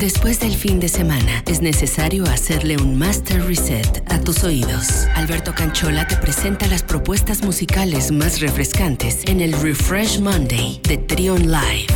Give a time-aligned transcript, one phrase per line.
[0.00, 5.06] Después del fin de semana, es necesario hacerle un master reset a tus oídos.
[5.14, 11.42] Alberto Canchola te presenta las propuestas musicales más refrescantes en el Refresh Monday de Trion
[11.42, 11.88] Live.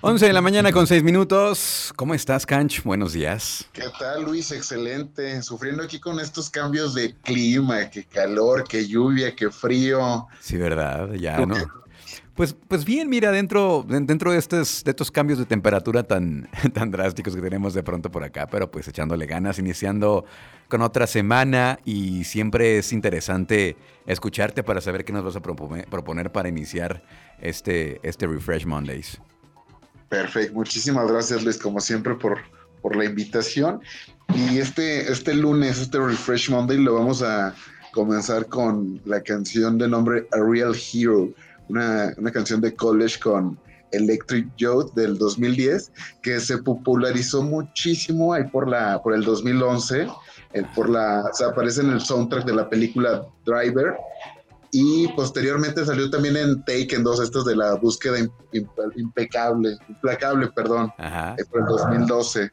[0.00, 1.92] 11 de la mañana con 6 minutos.
[1.96, 2.82] ¿Cómo estás, Canch?
[2.82, 3.66] Buenos días.
[3.70, 4.52] ¿Qué tal, Luis?
[4.52, 5.42] Excelente.
[5.42, 10.28] Sufriendo aquí con estos cambios de clima, que calor, que lluvia, que frío.
[10.40, 11.79] Sí, verdad, ya, ¿no?
[12.40, 16.90] Pues, pues bien, mira, dentro, dentro de, estos, de estos cambios de temperatura tan, tan
[16.90, 20.24] drásticos que tenemos de pronto por acá, pero pues echándole ganas, iniciando
[20.66, 26.32] con otra semana y siempre es interesante escucharte para saber qué nos vas a proponer,
[26.32, 27.02] para iniciar
[27.42, 29.20] este, este Refresh Mondays.
[30.08, 32.38] Perfecto, muchísimas gracias Luis, como siempre, por,
[32.80, 33.82] por la invitación.
[34.34, 37.54] Y este, este lunes, este Refresh Monday, lo vamos a
[37.92, 41.28] comenzar con la canción de nombre A Real Hero
[41.70, 43.58] una, canción de college con
[43.92, 50.06] Electric Joe del 2010, que se popularizó muchísimo ahí por, la, por el 2011,
[50.52, 53.94] eh, por la, se aparece en el soundtrack de la película Driver,
[54.72, 58.18] y posteriormente salió también en Taken, dos estos de la búsqueda
[58.94, 62.50] impecable, implacable, perdón, eh, por el 2012.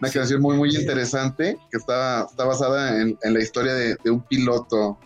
[0.00, 4.98] Una canción muy, muy interesante que está, está basada en, la historia de, un piloto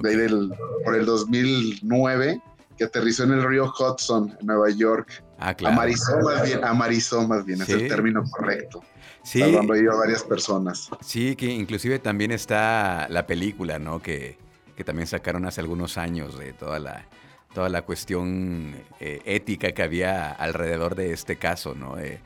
[0.00, 0.50] de
[0.84, 2.40] por el 2009
[2.78, 5.22] que aterrizó en el río Hudson, en Nueva York.
[5.38, 5.74] Ah, claro.
[5.74, 8.82] Amarizó más bien, amarizó más bien, es el término correcto.
[9.24, 9.40] Sí.
[9.40, 10.88] Donde iba varias personas.
[11.00, 14.00] Sí, que inclusive también está la película, ¿no?
[14.00, 14.38] Que,
[14.76, 17.04] que también sacaron hace algunos años de toda la,
[17.52, 21.96] toda la cuestión eh, ética que había alrededor de este caso, ¿no?
[21.96, 22.20] de,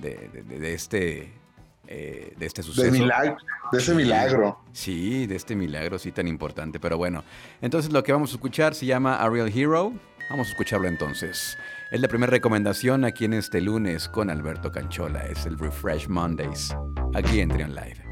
[0.00, 1.32] de, este
[1.94, 2.90] eh, de este suceso.
[2.90, 3.36] De, milagro,
[3.70, 4.58] de ese milagro.
[4.72, 6.80] Sí, de este milagro, sí, tan importante.
[6.80, 7.22] Pero bueno,
[7.60, 9.92] entonces lo que vamos a escuchar se llama A Real Hero.
[10.30, 11.58] Vamos a escucharlo entonces.
[11.90, 15.26] Es la primera recomendación aquí en este lunes con Alberto Canchola.
[15.26, 16.74] Es el Refresh Mondays,
[17.14, 18.11] aquí en Trion Live.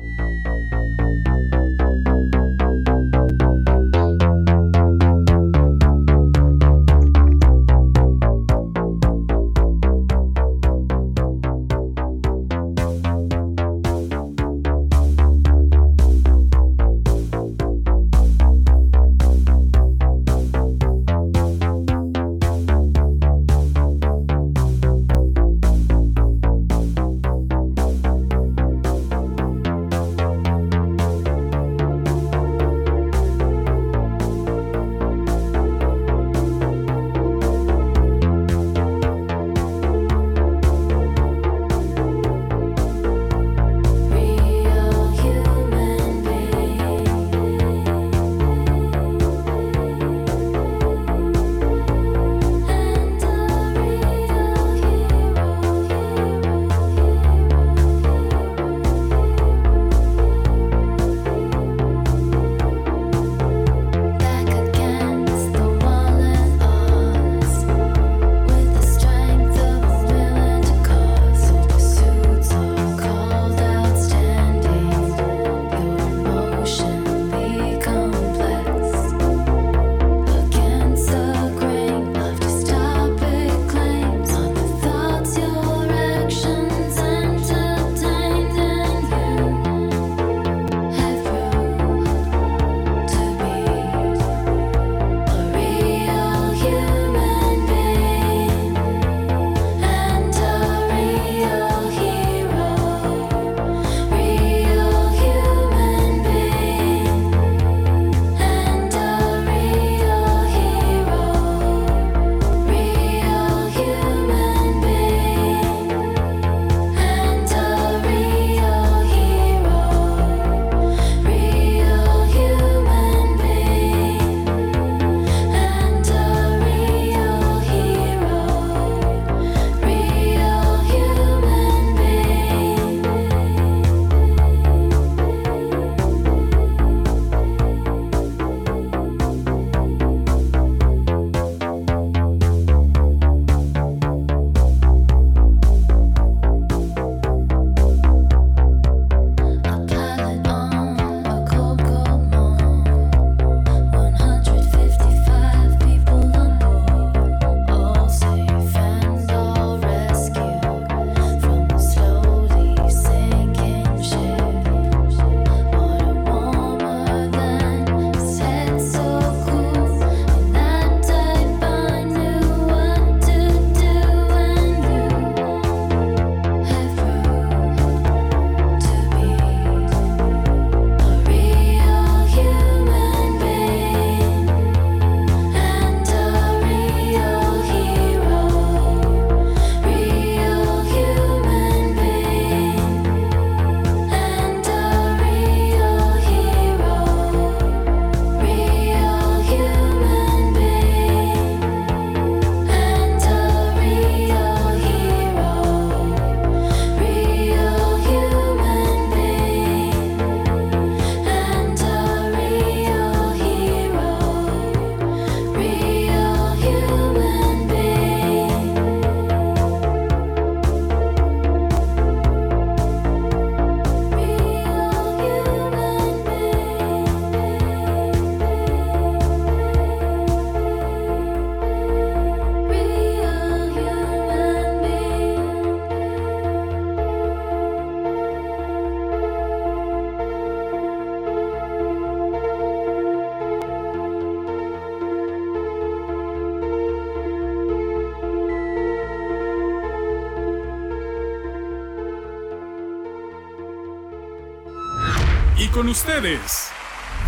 [255.60, 256.70] Y con ustedes.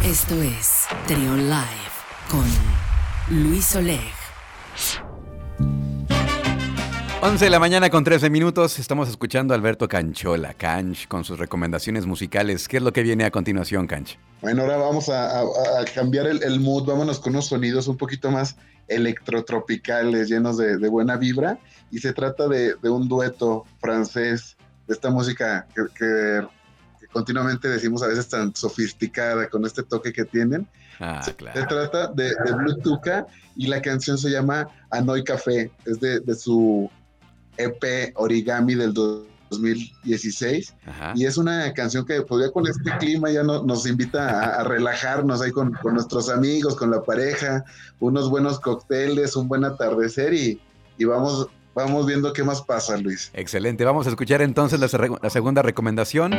[0.02, 1.92] Esto es Trion Live
[2.30, 2.46] con
[3.28, 4.00] Luis Oleg.
[7.20, 8.78] 11 de la mañana con 13 minutos.
[8.78, 12.68] Estamos escuchando a Alberto Canchola, Canch, con sus recomendaciones musicales.
[12.68, 14.18] ¿Qué es lo que viene a continuación, Canch?
[14.40, 15.44] Bueno, ahora vamos a,
[15.94, 16.86] cambiar el, mood.
[16.86, 18.56] Vámonos con unos sonidos un poquito más
[18.88, 21.58] electrotropicales, llenos de, buena vibra.
[21.90, 24.56] Y se trata de, un dueto francés,
[24.86, 26.46] de esta música que,
[27.12, 30.66] continuamente decimos a veces tan sofisticada, con este toque que tienen.
[31.00, 31.60] Ah, se, claro.
[31.60, 33.26] se trata de, de Blue Tuca
[33.56, 35.70] y la canción se llama Hanoi Café.
[35.84, 36.90] Es de, de su
[37.56, 40.74] EP Origami del 2016.
[41.14, 45.50] Y es una canción que podría con este clima ya nos invita a, relajarnos ahí
[45.50, 47.64] con, nuestros amigos, con la pareja,
[48.00, 50.60] unos buenos cócteles, un buen atardecer y,
[51.04, 53.30] vamos, vamos viendo qué más pasa, Luis.
[53.34, 53.84] Excelente.
[53.84, 56.32] Vamos a escuchar entonces la, la segunda recomendación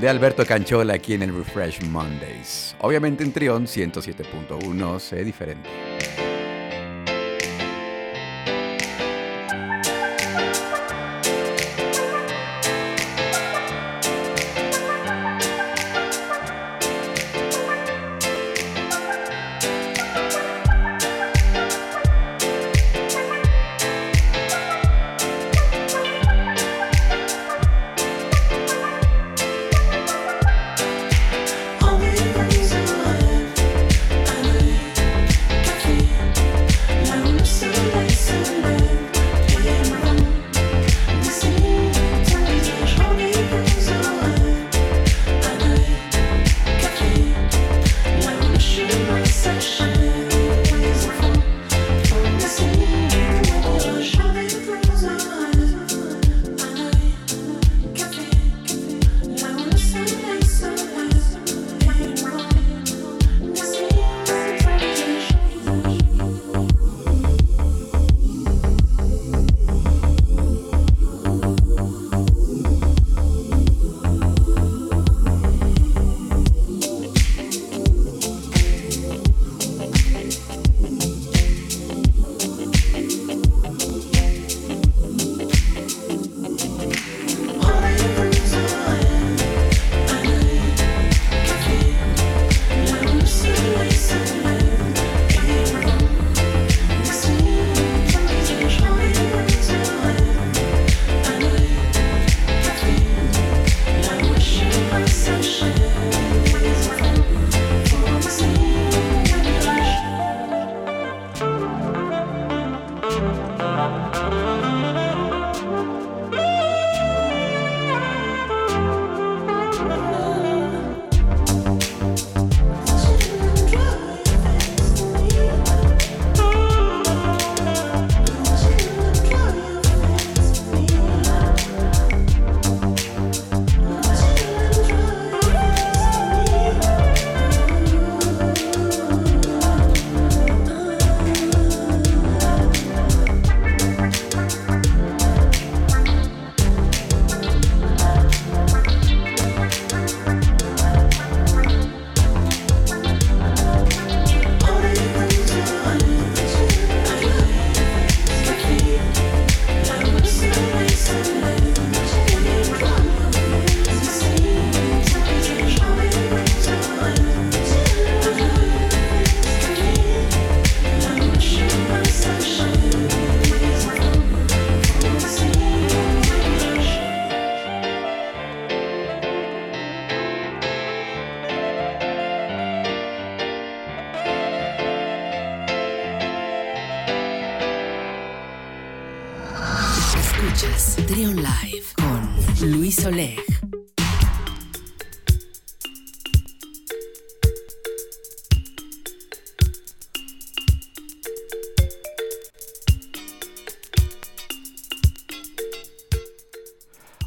[0.00, 2.76] de Alberto Canchola aquí en el Refresh Mondays.
[2.80, 5.68] Obviamente en Trión 107.1, sé diferente.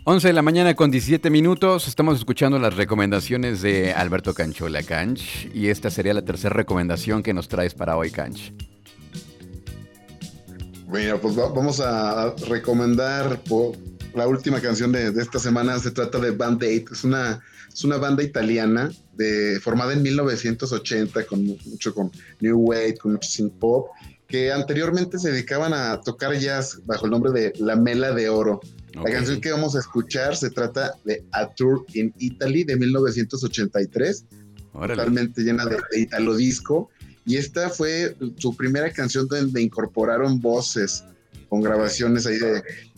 [0.10, 1.90] 11 de la mañana con 17 minutos.
[1.90, 5.54] Estamos escuchando las recomendaciones de Alberto Canchola Canch.
[5.54, 8.54] Y esta sería la tercera recomendación que nos traes para hoy, Canch.
[10.88, 13.42] Mira, pues vamos a recomendar
[14.16, 16.88] la última canción de, esta semana se trata de Band Aid.
[16.90, 22.10] Es una, es una banda italiana de, formada en 1980 con mucho con
[22.40, 23.90] New Wave, con mucho synth pop,
[24.26, 28.62] que anteriormente se dedicaban a tocar jazz bajo el nombre de La Mela de Oro.
[29.04, 34.26] La canción que vamos a escuchar se trata de A Tour in Italy de 1983,
[34.74, 36.90] totalmente llena de, italo disco.
[37.26, 41.04] Y esta fue su primera canción donde incorporaron voces
[41.50, 42.38] con grabaciones ahí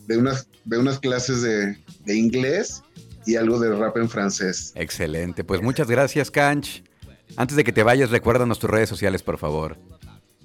[0.07, 2.83] de, unas, de unas clases de, de inglés
[3.25, 4.71] y algo de rap en francés.
[4.75, 6.83] Excelente, pues muchas gracias, Canch.
[7.35, 9.77] Antes de que te vayas, recuérdanos tus redes sociales, por favor.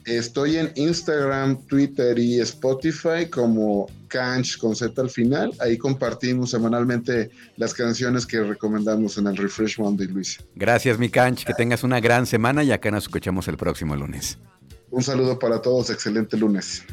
[0.06, 5.52] Estoy en Instagram, Twitter y Spotify como Canch con Z al final.
[5.60, 10.38] Ahí compartimos semanalmente las canciones que recomendamos en el Refresh Monday, Luis.
[10.54, 11.44] Gracias, mi Canch.
[11.44, 14.38] Que tengas una gran semana y acá nos escuchamos el próximo lunes.
[14.90, 15.90] Un saludo para todos.
[15.90, 16.84] Excelente lunes.